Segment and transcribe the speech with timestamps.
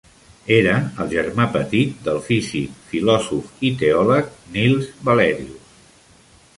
[0.53, 0.71] Era
[1.03, 5.75] el germà petit del físic, filòsof i teòleg Nils Wallerius.